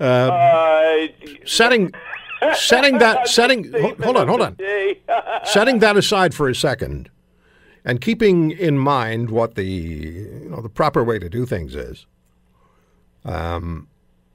Uh, 0.00 1.06
Setting, 1.44 1.92
setting 2.54 2.98
that, 2.98 3.28
setting, 3.28 3.72
hold, 3.72 4.16
on, 4.16 4.28
hold 4.28 4.40
on. 4.40 4.56
Setting 5.44 5.78
that 5.80 5.96
aside 5.96 6.34
for 6.34 6.48
a 6.48 6.54
second, 6.54 7.10
and 7.84 8.00
keeping 8.00 8.50
in 8.50 8.78
mind 8.78 9.30
what 9.30 9.56
the 9.56 9.64
you 9.64 10.48
know 10.50 10.62
the 10.62 10.70
proper 10.70 11.04
way 11.04 11.18
to 11.18 11.28
do 11.28 11.44
things 11.44 11.74
is, 11.74 12.06
um, 13.24 13.88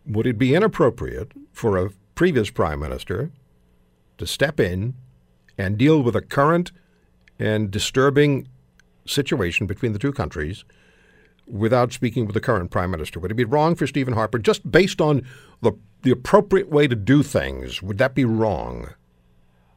would 0.06 0.27
it 0.27 0.38
be 0.38 0.53
inappropriate 0.53 1.32
for 1.51 1.77
a 1.77 1.89
previous 2.13 2.50
prime 2.50 2.79
minister 2.79 3.32
to 4.18 4.27
step 4.27 4.60
in 4.60 4.94
and 5.58 5.77
deal 5.77 6.01
with 6.01 6.15
a 6.15 6.22
current 6.22 6.72
and 7.39 7.72
disturbing 7.72 8.48
situation 9.06 9.65
between 9.65 9.94
the 9.94 10.00
two 10.00 10.13
countries 10.13 10.63
without 11.50 11.91
speaking 11.91 12.25
with 12.25 12.34
the 12.34 12.41
current 12.41 12.72
prime 12.72 12.91
minister? 12.91 13.20
Would 13.20 13.32
it 13.32 13.36
be 13.36 13.46
wrong 13.46 13.75
for 13.75 13.88
Stephen 13.88 14.13
Harper, 14.13 14.39
just 14.39 14.70
based 14.70 15.01
on 15.01 15.25
the 15.62 15.74
the 16.01 16.12
appropriate 16.12 16.70
way 16.70 16.88
to 16.88 16.96
do 16.96 17.24
things? 17.24 17.82
Would 17.82 17.98
that 17.98 18.15
be 18.15 18.24
wrong? 18.24 18.94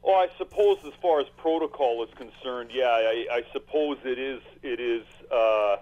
Oh, 0.05 0.15
I 0.15 0.29
suppose 0.37 0.79
as 0.87 0.93
far 1.01 1.21
as 1.21 1.27
protocol 1.37 2.05
is 2.05 2.11
concerned, 2.15 2.71
yeah, 2.73 2.87
I, 2.87 3.27
I 3.31 3.43
suppose 3.53 3.99
it 4.05 4.19
is 4.19 4.41
it 4.63 4.81
is 4.81 5.05
uh, 5.31 5.77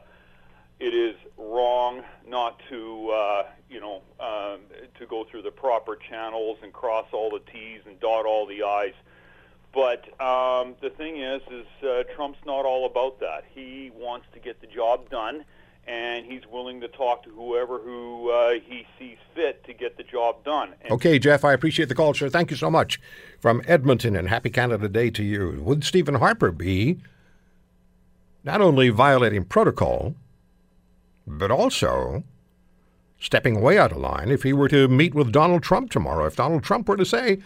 it 0.78 0.94
is 0.94 1.16
wrong 1.36 2.02
not 2.26 2.60
to 2.68 3.10
uh, 3.10 3.46
you 3.68 3.80
know 3.80 4.02
um, 4.18 4.60
to 4.98 5.06
go 5.06 5.24
through 5.24 5.42
the 5.42 5.50
proper 5.50 5.96
channels 5.96 6.58
and 6.62 6.72
cross 6.72 7.06
all 7.12 7.30
the 7.30 7.40
T's 7.50 7.80
and 7.86 7.98
dot 8.00 8.26
all 8.26 8.46
the 8.46 8.62
I's. 8.62 8.94
But 9.72 10.04
um, 10.20 10.74
the 10.80 10.90
thing 10.90 11.18
is, 11.18 11.42
is 11.50 11.66
uh, 11.88 12.02
Trump's 12.14 12.40
not 12.44 12.64
all 12.64 12.86
about 12.86 13.20
that. 13.20 13.44
He 13.54 13.92
wants 13.94 14.26
to 14.34 14.40
get 14.40 14.60
the 14.60 14.66
job 14.66 15.08
done, 15.10 15.44
and 15.90 16.24
he's 16.24 16.46
willing 16.46 16.80
to 16.80 16.86
talk 16.86 17.24
to 17.24 17.30
whoever 17.30 17.80
who 17.80 18.30
uh, 18.30 18.52
he 18.64 18.86
sees 18.96 19.16
fit 19.34 19.64
to 19.64 19.74
get 19.74 19.96
the 19.96 20.04
job 20.04 20.44
done. 20.44 20.72
And 20.82 20.92
Okay, 20.92 21.18
Jeff, 21.18 21.44
I 21.44 21.52
appreciate 21.52 21.88
the 21.88 21.96
call, 21.96 22.14
sir. 22.14 22.28
Thank 22.28 22.52
you 22.52 22.56
so 22.56 22.70
much. 22.70 23.00
From 23.40 23.60
Edmonton, 23.66 24.14
and 24.14 24.28
happy 24.28 24.50
Canada 24.50 24.88
Day 24.88 25.10
to 25.10 25.24
you. 25.24 25.60
Would 25.62 25.82
Stephen 25.82 26.14
Harper 26.16 26.52
be 26.52 27.00
not 28.44 28.60
only 28.60 28.88
violating 28.90 29.44
protocol, 29.44 30.14
but 31.26 31.50
also 31.50 32.22
stepping 33.18 33.60
way 33.60 33.76
out 33.76 33.90
of 33.90 33.98
line 33.98 34.30
if 34.30 34.44
he 34.44 34.52
were 34.52 34.68
to 34.68 34.86
meet 34.86 35.12
with 35.12 35.32
Donald 35.32 35.64
Trump 35.64 35.90
tomorrow? 35.90 36.24
If 36.26 36.36
Donald 36.36 36.62
Trump 36.62 36.88
were 36.88 36.96
to 36.98 37.04
say, 37.04 37.40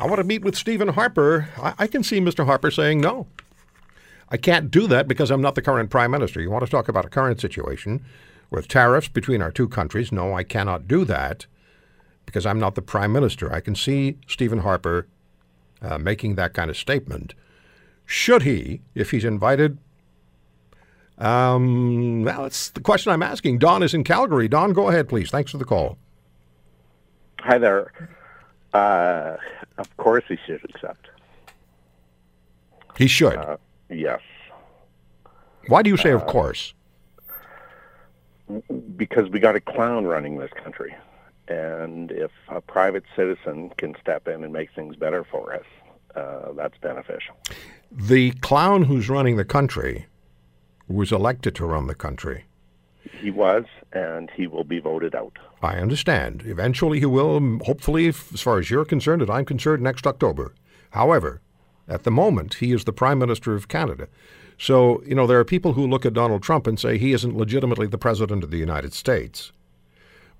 I 0.00 0.06
want 0.06 0.16
to 0.16 0.24
meet 0.24 0.42
with 0.42 0.56
Stephen 0.56 0.88
Harper, 0.88 1.48
I, 1.56 1.74
I 1.78 1.86
can 1.86 2.02
see 2.02 2.18
Mr. 2.18 2.44
Harper 2.44 2.72
saying 2.72 3.00
no. 3.00 3.28
I 4.34 4.36
can't 4.36 4.68
do 4.68 4.88
that 4.88 5.06
because 5.06 5.30
I'm 5.30 5.40
not 5.40 5.54
the 5.54 5.62
current 5.62 5.90
prime 5.90 6.10
minister. 6.10 6.40
You 6.40 6.50
want 6.50 6.64
to 6.64 6.70
talk 6.70 6.88
about 6.88 7.04
a 7.04 7.08
current 7.08 7.40
situation 7.40 8.04
with 8.50 8.66
tariffs 8.66 9.06
between 9.06 9.40
our 9.40 9.52
two 9.52 9.68
countries? 9.68 10.10
No, 10.10 10.34
I 10.34 10.42
cannot 10.42 10.88
do 10.88 11.04
that 11.04 11.46
because 12.26 12.44
I'm 12.44 12.58
not 12.58 12.74
the 12.74 12.82
prime 12.82 13.12
minister. 13.12 13.52
I 13.52 13.60
can 13.60 13.76
see 13.76 14.18
Stephen 14.26 14.58
Harper 14.58 15.06
uh, 15.80 15.98
making 15.98 16.34
that 16.34 16.52
kind 16.52 16.68
of 16.68 16.76
statement. 16.76 17.34
Should 18.06 18.42
he, 18.42 18.80
if 18.96 19.12
he's 19.12 19.24
invited? 19.24 19.78
Um, 21.16 22.24
well, 22.24 22.42
that's 22.42 22.70
the 22.70 22.80
question 22.80 23.12
I'm 23.12 23.22
asking. 23.22 23.60
Don 23.60 23.84
is 23.84 23.94
in 23.94 24.02
Calgary. 24.02 24.48
Don, 24.48 24.72
go 24.72 24.88
ahead, 24.88 25.08
please. 25.08 25.30
Thanks 25.30 25.52
for 25.52 25.58
the 25.58 25.64
call. 25.64 25.96
Hi 27.38 27.56
there. 27.56 27.92
Uh, 28.72 29.36
of 29.78 29.96
course, 29.96 30.24
he 30.26 30.36
should 30.44 30.64
accept. 30.64 31.06
He 32.98 33.06
should. 33.06 33.38
Yes, 33.94 34.20
Why 35.68 35.82
do 35.82 35.88
you 35.90 35.96
say, 35.96 36.10
of 36.10 36.26
course? 36.26 36.74
because 38.96 39.30
we 39.30 39.40
got 39.40 39.56
a 39.56 39.60
clown 39.60 40.04
running 40.04 40.38
this 40.38 40.50
country, 40.62 40.94
and 41.48 42.10
if 42.10 42.30
a 42.48 42.60
private 42.60 43.04
citizen 43.16 43.70
can 43.78 43.94
step 44.00 44.28
in 44.28 44.44
and 44.44 44.52
make 44.52 44.68
things 44.74 44.96
better 44.96 45.24
for 45.24 45.54
us, 45.54 45.64
uh, 46.14 46.52
that's 46.52 46.76
beneficial. 46.78 47.34
The 47.90 48.32
clown 48.42 48.84
who's 48.84 49.08
running 49.08 49.36
the 49.36 49.44
country 49.46 50.06
was 50.88 51.10
elected 51.10 51.54
to 51.54 51.64
run 51.64 51.86
the 51.86 51.94
country. 51.94 52.44
He 53.18 53.30
was, 53.30 53.64
and 53.92 54.30
he 54.30 54.46
will 54.46 54.64
be 54.64 54.78
voted 54.78 55.14
out. 55.14 55.38
I 55.62 55.78
understand. 55.78 56.42
Eventually, 56.44 56.98
he 56.98 57.06
will, 57.06 57.58
hopefully, 57.64 58.08
as 58.08 58.42
far 58.42 58.58
as 58.58 58.70
you're 58.70 58.84
concerned 58.84 59.22
and 59.22 59.30
I'm 59.30 59.44
concerned, 59.46 59.82
next 59.82 60.06
October. 60.06 60.54
However, 60.90 61.40
at 61.88 62.04
the 62.04 62.10
moment, 62.10 62.54
he 62.54 62.72
is 62.72 62.84
the 62.84 62.92
Prime 62.92 63.18
Minister 63.18 63.54
of 63.54 63.68
Canada. 63.68 64.08
So, 64.58 65.02
you 65.04 65.14
know, 65.14 65.26
there 65.26 65.38
are 65.38 65.44
people 65.44 65.72
who 65.72 65.86
look 65.86 66.06
at 66.06 66.12
Donald 66.14 66.42
Trump 66.42 66.66
and 66.66 66.78
say 66.78 66.96
he 66.96 67.12
isn't 67.12 67.36
legitimately 67.36 67.88
the 67.88 67.98
President 67.98 68.44
of 68.44 68.50
the 68.50 68.58
United 68.58 68.92
States. 68.92 69.52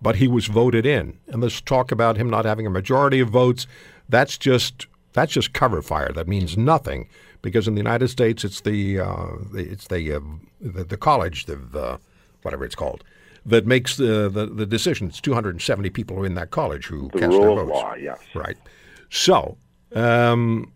But 0.00 0.16
he 0.16 0.28
was 0.28 0.46
voted 0.46 0.86
in. 0.86 1.18
And 1.28 1.42
this 1.42 1.60
talk 1.60 1.90
about 1.90 2.16
him 2.16 2.28
not 2.30 2.44
having 2.44 2.66
a 2.66 2.70
majority 2.70 3.20
of 3.20 3.30
votes, 3.30 3.66
that's 4.08 4.36
just 4.38 4.86
that's 5.12 5.32
just 5.32 5.52
cover 5.52 5.80
fire. 5.82 6.12
That 6.12 6.28
means 6.28 6.56
nothing 6.56 7.08
because 7.42 7.68
in 7.68 7.74
the 7.74 7.80
United 7.80 8.08
States, 8.08 8.44
it's 8.44 8.60
the 8.62 9.00
uh, 9.00 9.26
it's 9.54 9.88
the, 9.88 10.12
uh, 10.14 10.20
the 10.60 10.84
the 10.84 10.96
college, 10.96 11.46
the, 11.46 11.56
the 11.56 11.98
whatever 12.42 12.64
it's 12.64 12.74
called, 12.74 13.02
that 13.46 13.66
makes 13.66 13.96
the, 13.96 14.28
the 14.28 14.46
the 14.46 14.66
decision. 14.66 15.08
It's 15.08 15.20
270 15.20 15.90
people 15.90 16.24
in 16.24 16.34
that 16.34 16.50
college 16.50 16.86
who 16.86 17.08
The 17.12 17.20
cast 17.20 17.30
their 17.32 17.40
votes. 17.54 17.70
law, 17.70 17.94
yes. 17.94 18.18
Right. 18.34 18.56
So, 19.10 19.56
um, 19.94 20.70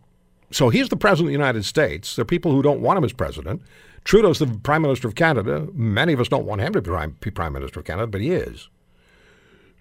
so 0.51 0.69
he's 0.69 0.89
the 0.89 0.97
president 0.97 1.29
of 1.29 1.31
the 1.31 1.45
United 1.45 1.65
States. 1.65 2.17
There 2.17 2.23
are 2.23 2.27
people 2.27 2.53
who 2.53 2.63
don't 2.63 2.81
want 2.81 2.99
him 2.99 3.05
as 3.05 3.13
president. 3.13 3.63
Trudeau's 4.05 4.39
the 4.39 4.47
prime 4.47 4.83
minister 4.83 5.07
of 5.07 5.15
Canada. 5.15 5.69
Many 5.75 6.13
of 6.13 6.21
us 6.21 6.29
don't 6.29 6.47
want 6.47 6.63
him 6.63 6.73
to 6.73 6.81
be 6.81 6.91
prime, 6.91 7.17
prime 7.35 7.53
minister 7.53 7.81
of 7.81 7.87
Canada, 7.87 8.07
but 8.07 8.21
he 8.21 8.31
is. 8.31 8.69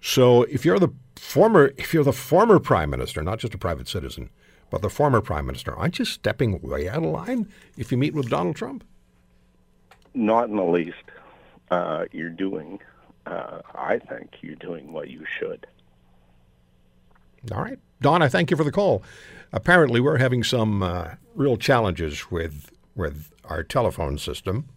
So 0.02 0.44
if 0.44 0.66
you're 0.66 0.80
the 0.80 0.90
former, 1.16 1.72
if 1.78 1.94
you're 1.94 2.04
the 2.04 2.14
former 2.14 2.60
prime 2.60 2.90
minister, 2.90 3.22
not 3.22 3.40
just 3.40 3.54
a 3.54 3.58
private 3.58 3.88
citizen, 3.88 4.30
but 4.70 4.82
the 4.82 4.90
former 4.90 5.22
prime 5.22 5.46
minister, 5.46 5.74
aren't 5.76 6.00
you 6.00 6.06
stepping 6.06 6.62
way 6.62 6.90
out 6.90 6.98
of 6.98 7.04
line 7.04 7.48
if 7.78 7.92
you 7.92 7.98
meet 7.98 8.14
with 8.14 8.30
Donald 8.30 8.56
Trump? 8.56 8.84
Not 10.14 10.50
in 10.50 10.58
the 10.58 10.64
least. 10.64 10.96
Uh, 11.72 12.06
you're 12.12 12.30
doing, 12.30 12.80
uh, 13.26 13.62
I 13.76 14.00
think, 14.00 14.32
you're 14.42 14.56
doing 14.56 14.92
what 14.92 15.10
you 15.10 15.26
should. 15.40 15.68
All 17.51 17.62
right. 17.62 17.79
Don, 18.01 18.22
I 18.22 18.27
thank 18.27 18.51
you 18.51 18.58
for 18.58 18.63
the 18.63 18.72
call. 18.72 19.03
Apparently, 19.51 20.00
we're 20.00 20.17
having 20.17 20.44
some 20.44 20.84
uh, 20.84 21.12
real 21.36 21.58
challenges 21.58 22.29
with 22.29 22.72
with 22.96 23.32
our 23.46 23.63
telephone 23.63 24.17
system. 24.17 24.67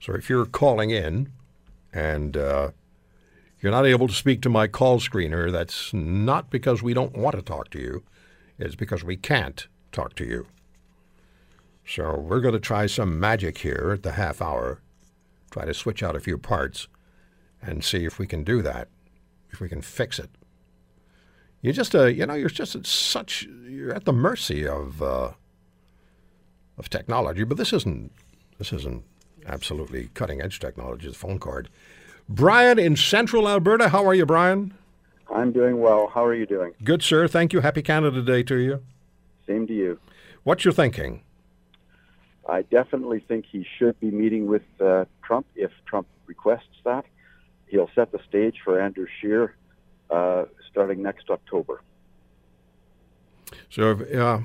So 0.00 0.14
if 0.14 0.28
you're 0.28 0.46
calling 0.46 0.90
in 0.90 1.32
and 1.92 2.36
uh, 2.36 2.72
you're 3.60 3.72
not 3.72 3.86
able 3.86 4.08
to 4.08 4.14
speak 4.14 4.42
to 4.42 4.48
my 4.48 4.66
call 4.66 4.98
screener, 4.98 5.50
that's 5.50 5.94
not 5.94 6.50
because 6.50 6.82
we 6.82 6.92
don't 6.92 7.16
want 7.16 7.36
to 7.36 7.42
talk 7.42 7.70
to 7.70 7.78
you. 7.78 8.02
It's 8.58 8.74
because 8.74 9.04
we 9.04 9.16
can't 9.16 9.66
talk 9.92 10.14
to 10.16 10.24
you. 10.24 10.46
So 11.86 12.18
we're 12.18 12.40
going 12.40 12.54
to 12.54 12.60
try 12.60 12.86
some 12.86 13.18
magic 13.18 13.58
here 13.58 13.92
at 13.94 14.02
the 14.02 14.12
half 14.12 14.42
hour, 14.42 14.80
try 15.50 15.64
to 15.64 15.74
switch 15.74 16.02
out 16.02 16.16
a 16.16 16.20
few 16.20 16.38
parts 16.38 16.88
and 17.60 17.84
see 17.84 18.04
if 18.04 18.18
we 18.18 18.26
can 18.26 18.42
do 18.42 18.60
that, 18.62 18.88
if 19.50 19.60
we 19.60 19.68
can 19.68 19.82
fix 19.82 20.18
it. 20.18 20.30
You 21.62 21.72
just, 21.72 21.94
uh, 21.94 22.06
you 22.06 22.26
know, 22.26 22.34
you're 22.34 22.48
just 22.48 22.74
at 22.74 22.86
such, 22.86 23.44
you're 23.68 23.94
at 23.94 24.04
the 24.04 24.12
mercy 24.12 24.66
of, 24.66 25.00
uh, 25.00 25.30
of 26.76 26.90
technology. 26.90 27.44
But 27.44 27.56
this 27.56 27.72
isn't, 27.72 28.10
this 28.58 28.72
isn't 28.72 29.04
absolutely 29.46 30.10
cutting 30.14 30.42
edge 30.42 30.58
technology. 30.58 31.08
The 31.08 31.14
phone 31.14 31.38
card. 31.38 31.68
Brian 32.28 32.78
in 32.78 32.96
Central 32.96 33.48
Alberta, 33.48 33.90
how 33.90 34.04
are 34.04 34.14
you, 34.14 34.26
Brian? 34.26 34.74
I'm 35.32 35.52
doing 35.52 35.80
well. 35.80 36.10
How 36.12 36.24
are 36.24 36.34
you 36.34 36.46
doing? 36.46 36.72
Good, 36.82 37.02
sir. 37.02 37.28
Thank 37.28 37.52
you. 37.52 37.60
Happy 37.60 37.80
Canada 37.80 38.22
Day 38.22 38.42
to 38.42 38.56
you. 38.56 38.82
Same 39.46 39.66
to 39.68 39.72
you. 39.72 39.98
What's 40.42 40.64
your 40.64 40.74
thinking? 40.74 41.22
I 42.48 42.62
definitely 42.62 43.20
think 43.20 43.46
he 43.50 43.64
should 43.78 43.98
be 44.00 44.10
meeting 44.10 44.46
with 44.46 44.62
uh, 44.80 45.04
Trump 45.22 45.46
if 45.54 45.70
Trump 45.86 46.08
requests 46.26 46.82
that. 46.84 47.04
He'll 47.68 47.90
set 47.94 48.10
the 48.10 48.18
stage 48.28 48.56
for 48.64 48.80
Andrew 48.80 49.06
Scheer 49.20 49.54
uh, 50.10 50.44
starting 50.72 51.02
next 51.02 51.30
October. 51.30 51.82
So, 53.70 53.92
uh, 53.92 54.40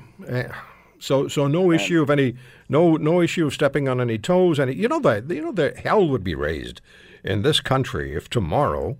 so, 0.98 1.28
so 1.28 1.46
no 1.46 1.72
issue 1.72 2.02
of 2.02 2.10
any, 2.10 2.36
no, 2.68 2.96
no 2.96 3.20
issue 3.20 3.46
of 3.46 3.54
stepping 3.54 3.88
on 3.88 4.00
any 4.00 4.18
toes. 4.18 4.60
Any, 4.60 4.74
you 4.74 4.88
know 4.88 5.00
that, 5.00 5.30
you 5.30 5.42
know 5.42 5.52
the 5.52 5.74
hell 5.82 6.06
would 6.08 6.22
be 6.22 6.34
raised 6.34 6.80
in 7.24 7.42
this 7.42 7.60
country 7.60 8.14
if 8.14 8.28
tomorrow, 8.28 8.96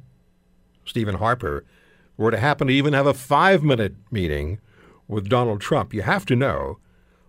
Stephen 0.84 1.16
Harper 1.16 1.64
were 2.16 2.30
to 2.30 2.38
happen 2.38 2.66
to 2.66 2.72
even 2.72 2.94
have 2.94 3.06
a 3.06 3.14
five-minute 3.14 3.94
meeting 4.10 4.58
with 5.06 5.28
Donald 5.28 5.60
Trump. 5.60 5.94
You 5.94 6.02
have 6.02 6.26
to 6.26 6.36
know 6.36 6.78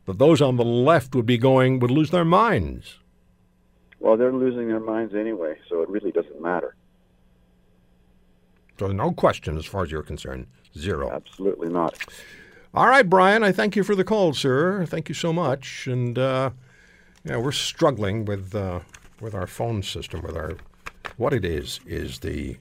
that 0.06 0.18
those 0.18 0.41
on 0.41 0.56
the 0.56 0.65
left 0.65 1.13
would 1.13 1.25
be 1.25 1.38
going, 1.38 1.79
would 1.79 1.91
lose 1.91 2.12
their 2.12 2.25
minds. 2.25 3.00
Well, 4.00 4.18
they're 4.18 4.34
losing 4.34 4.68
their 4.68 4.79
minds 4.79 5.13
anyway, 5.13 5.58
so 5.70 5.82
it 5.82 5.89
really 5.89 6.12
doesn't 6.12 6.41
matter. 6.41 6.75
So 8.79 8.88
no 8.88 9.12
question 9.12 9.57
as 9.57 9.65
far 9.65 9.83
as 9.83 9.91
you're 9.91 10.03
concerned. 10.03 10.48
Zero. 10.77 11.12
Absolutely 11.12 11.67
not. 11.67 11.98
All 12.74 12.88
right, 12.88 13.07
Brian, 13.07 13.43
I 13.43 13.51
thank 13.51 13.75
you 13.75 13.83
for 13.83 13.93
the 13.93 14.05
call, 14.05 14.33
sir. 14.33 14.86
Thank 14.86 15.09
you 15.09 15.15
so 15.15 15.33
much. 15.33 15.86
And 15.86 16.17
uh, 16.17 16.51
yeah, 17.25 17.38
we're 17.38 17.51
struggling 17.51 18.24
with 18.24 18.55
uh, 18.55 18.79
with 19.19 19.36
our 19.36 19.48
phone 19.48 19.83
system. 19.83 20.21
With 20.21 20.38
our 20.38 20.53
what 21.17 21.33
it 21.33 21.43
is 21.43 21.81
is 21.86 22.19
the 22.19 22.57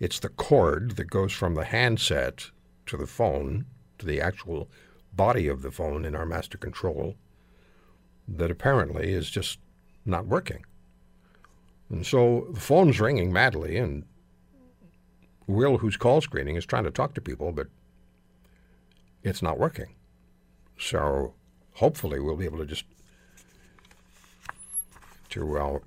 it's 0.00 0.20
the 0.20 0.30
cord 0.30 0.92
that 0.92 1.10
goes 1.10 1.32
from 1.32 1.54
the 1.54 1.64
handset 1.64 2.50
to 2.86 2.96
the 2.96 3.06
phone 3.06 3.66
to 3.98 4.06
the 4.06 4.20
actual 4.20 4.70
body 5.12 5.48
of 5.48 5.60
the 5.60 5.70
phone 5.70 6.06
in 6.06 6.14
our 6.14 6.24
master 6.24 6.56
control 6.56 7.16
that 8.26 8.50
apparently 8.50 9.12
is 9.12 9.28
just 9.28 9.58
not 10.06 10.26
working. 10.26 10.64
And 11.90 12.06
so 12.06 12.46
the 12.52 12.60
phone's 12.60 13.00
ringing 13.00 13.32
madly, 13.32 13.76
and 13.76 14.04
Will, 15.46 15.78
who's 15.78 15.96
call 15.96 16.20
screening, 16.20 16.56
is 16.56 16.66
trying 16.66 16.84
to 16.84 16.90
talk 16.90 17.14
to 17.14 17.20
people, 17.20 17.52
but 17.52 17.68
it's 19.22 19.42
not 19.42 19.58
working. 19.58 19.94
So 20.78 21.34
hopefully 21.74 22.20
we'll 22.20 22.36
be 22.36 22.44
able 22.44 22.58
to 22.58 22.66
just 22.66 22.84
to 25.30 25.58
uh, 25.58 25.78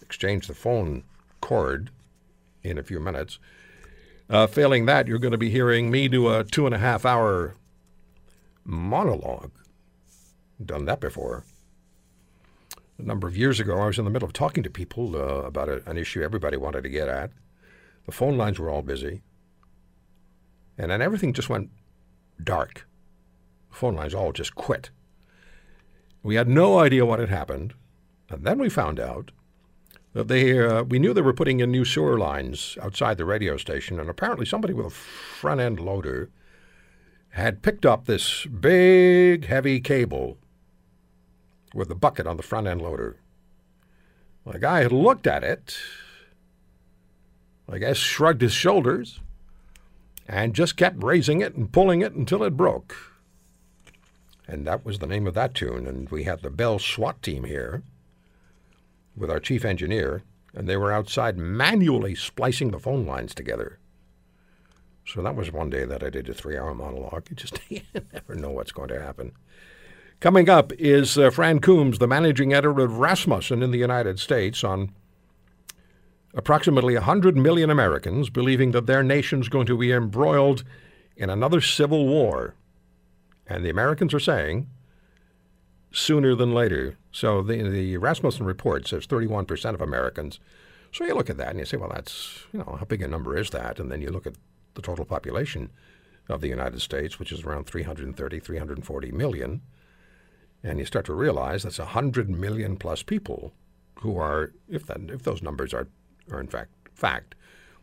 exchange 0.00 0.46
the 0.46 0.54
phone 0.54 1.04
cord 1.40 1.90
in 2.62 2.78
a 2.78 2.82
few 2.82 2.98
minutes. 2.98 3.38
Uh, 4.30 4.46
failing 4.46 4.86
that, 4.86 5.06
you're 5.06 5.18
going 5.18 5.32
to 5.32 5.38
be 5.38 5.50
hearing 5.50 5.90
me 5.90 6.08
do 6.08 6.28
a 6.28 6.44
two 6.44 6.66
and 6.66 6.74
a 6.74 6.78
half 6.78 7.04
hour 7.04 7.56
monologue. 8.64 9.52
Done 10.64 10.86
that 10.86 11.00
before. 11.00 11.44
A 12.98 13.02
number 13.02 13.26
of 13.26 13.36
years 13.36 13.60
ago, 13.60 13.78
I 13.80 13.86
was 13.86 13.98
in 13.98 14.04
the 14.04 14.10
middle 14.10 14.26
of 14.26 14.32
talking 14.32 14.62
to 14.62 14.70
people 14.70 15.16
uh, 15.16 15.42
about 15.42 15.68
a, 15.68 15.82
an 15.88 15.98
issue 15.98 16.22
everybody 16.22 16.56
wanted 16.56 16.82
to 16.84 16.88
get 16.88 17.08
at. 17.08 17.30
The 18.06 18.12
phone 18.12 18.36
lines 18.36 18.58
were 18.58 18.70
all 18.70 18.82
busy. 18.82 19.22
And 20.76 20.90
then 20.90 21.00
everything 21.00 21.32
just 21.32 21.48
went 21.48 21.70
dark. 22.42 22.86
The 23.70 23.76
phone 23.76 23.94
lines 23.94 24.14
all 24.14 24.32
just 24.32 24.54
quit. 24.54 24.90
We 26.22 26.34
had 26.34 26.48
no 26.48 26.78
idea 26.78 27.06
what 27.06 27.20
had 27.20 27.28
happened. 27.28 27.74
And 28.30 28.44
then 28.44 28.58
we 28.58 28.68
found 28.68 28.98
out 28.98 29.30
that 30.14 30.28
they, 30.28 30.58
uh, 30.58 30.82
we 30.84 30.98
knew 30.98 31.12
they 31.12 31.20
were 31.20 31.32
putting 31.32 31.60
in 31.60 31.70
new 31.70 31.84
sewer 31.84 32.18
lines 32.18 32.78
outside 32.80 33.18
the 33.18 33.24
radio 33.24 33.56
station. 33.56 34.00
And 34.00 34.08
apparently 34.08 34.46
somebody 34.46 34.74
with 34.74 34.86
a 34.86 34.90
front 34.90 35.60
end 35.60 35.80
loader 35.80 36.30
had 37.30 37.62
picked 37.62 37.84
up 37.84 38.04
this 38.04 38.46
big, 38.46 39.46
heavy 39.46 39.80
cable 39.80 40.38
with 41.74 41.88
the 41.88 41.94
bucket 41.94 42.26
on 42.26 42.36
the 42.36 42.42
front 42.42 42.66
end 42.66 42.80
loader. 42.80 43.16
The 44.46 44.58
guy 44.58 44.82
had 44.82 44.92
looked 44.92 45.26
at 45.26 45.42
it, 45.42 45.76
I 47.68 47.78
guess 47.78 47.96
shrugged 47.96 48.42
his 48.42 48.52
shoulders, 48.52 49.20
and 50.28 50.54
just 50.54 50.76
kept 50.76 51.02
raising 51.02 51.40
it 51.40 51.54
and 51.54 51.72
pulling 51.72 52.02
it 52.02 52.12
until 52.12 52.42
it 52.42 52.56
broke. 52.56 52.96
And 54.46 54.66
that 54.66 54.84
was 54.84 54.98
the 54.98 55.06
name 55.06 55.26
of 55.26 55.34
that 55.34 55.54
tune. 55.54 55.86
And 55.86 56.08
we 56.10 56.24
had 56.24 56.42
the 56.42 56.50
Bell 56.50 56.78
SWAT 56.78 57.22
team 57.22 57.44
here 57.44 57.82
with 59.16 59.30
our 59.30 59.40
chief 59.40 59.64
engineer, 59.64 60.22
and 60.54 60.68
they 60.68 60.76
were 60.76 60.92
outside 60.92 61.38
manually 61.38 62.14
splicing 62.14 62.70
the 62.70 62.78
phone 62.78 63.06
lines 63.06 63.34
together. 63.34 63.78
So 65.06 65.22
that 65.22 65.36
was 65.36 65.52
one 65.52 65.70
day 65.70 65.84
that 65.84 66.02
I 66.02 66.10
did 66.10 66.28
a 66.28 66.34
three 66.34 66.56
hour 66.56 66.74
monologue. 66.74 67.28
You 67.30 67.36
just 67.36 67.58
you 67.68 67.82
never 68.12 68.34
know 68.34 68.50
what's 68.50 68.72
going 68.72 68.88
to 68.88 69.00
happen. 69.00 69.32
Coming 70.20 70.48
up 70.48 70.72
is 70.74 71.18
uh, 71.18 71.30
Fran 71.30 71.60
Coombs, 71.60 71.98
the 71.98 72.06
managing 72.06 72.54
editor 72.54 72.80
of 72.80 72.98
Rasmussen 72.98 73.62
in 73.62 73.72
the 73.72 73.78
United 73.78 74.18
States, 74.18 74.64
on 74.64 74.92
approximately 76.34 76.94
100 76.94 77.36
million 77.36 77.70
Americans 77.70 78.30
believing 78.30 78.72
that 78.72 78.86
their 78.86 79.02
nation's 79.02 79.48
going 79.48 79.66
to 79.66 79.78
be 79.78 79.92
embroiled 79.92 80.64
in 81.16 81.30
another 81.30 81.60
civil 81.60 82.06
war. 82.06 82.54
And 83.46 83.64
the 83.64 83.70
Americans 83.70 84.12
are 84.14 84.20
saying 84.20 84.68
sooner 85.92 86.34
than 86.34 86.52
later. 86.52 86.96
So 87.12 87.42
the, 87.42 87.68
the 87.68 87.96
Rasmussen 87.96 88.46
report 88.46 88.88
says 88.88 89.06
31% 89.06 89.74
of 89.74 89.80
Americans. 89.80 90.40
So 90.92 91.04
you 91.04 91.14
look 91.14 91.30
at 91.30 91.36
that 91.36 91.50
and 91.50 91.58
you 91.58 91.64
say, 91.64 91.76
well, 91.76 91.90
that's, 91.92 92.46
you 92.52 92.58
know, 92.58 92.76
how 92.78 92.84
big 92.84 93.02
a 93.02 93.08
number 93.08 93.36
is 93.36 93.50
that? 93.50 93.78
And 93.78 93.90
then 93.90 94.00
you 94.00 94.10
look 94.10 94.26
at 94.26 94.34
the 94.74 94.82
total 94.82 95.04
population 95.04 95.70
of 96.28 96.40
the 96.40 96.48
United 96.48 96.80
States, 96.80 97.18
which 97.18 97.32
is 97.32 97.42
around 97.42 97.66
330, 97.66 98.40
340 98.40 99.12
million. 99.12 99.62
And 100.62 100.78
you 100.78 100.84
start 100.84 101.04
to 101.06 101.14
realize 101.14 101.62
that's 101.62 101.78
100 101.78 102.30
million 102.30 102.76
plus 102.76 103.02
people 103.02 103.52
who 104.00 104.18
are, 104.18 104.52
if, 104.68 104.86
that, 104.86 104.98
if 105.08 105.22
those 105.22 105.42
numbers 105.42 105.74
are, 105.74 105.88
are 106.30 106.40
in 106.40 106.48
fact 106.48 106.70
fact, 106.94 107.34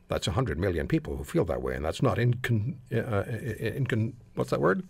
that's 0.08 0.28
100 0.28 0.58
million 0.58 0.88
people 0.88 1.18
who 1.18 1.24
feel 1.24 1.46
that 1.46 1.62
way. 1.62 1.76
And 1.76 1.86
that's 1.86 2.02
not 2.02 2.18
incon, 2.18 2.76
uh, 2.92 3.24
incon 3.80 4.14
what's 4.36 4.50
that 4.50 4.62
word? 4.62 4.84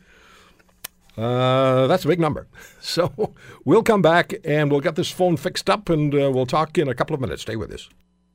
Uh, 1.17 1.87
that's 1.87 2.05
a 2.05 2.07
big 2.07 2.19
number. 2.19 2.47
So 2.81 3.33
we'll 3.63 3.83
come 3.83 4.01
back 4.01 4.33
and 4.43 4.71
we'll 4.71 4.81
get 4.81 4.95
this 4.95 5.11
phone 5.11 5.37
fixed 5.37 5.69
up 5.69 5.89
and 5.89 6.13
uh, 6.13 6.31
we'll 6.33 6.47
talk 6.47 6.77
in 6.77 6.87
a 6.87 6.95
couple 6.95 7.13
of 7.13 7.21
minutes. 7.21 7.43
Stay 7.43 7.55
with 7.55 7.71
us. 7.71 7.89